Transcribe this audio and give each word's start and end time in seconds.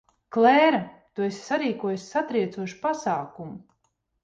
Klēra, 0.35 0.79
tu 1.19 1.25
esi 1.25 1.37
sarīkojusi 1.51 2.09
satriecošu 2.15 2.83
pasākumu. 2.89 3.57